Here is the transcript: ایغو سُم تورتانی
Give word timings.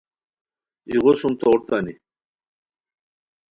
ایغو 0.89 1.13
سُم 1.19 1.33
تورتانی 1.39 1.95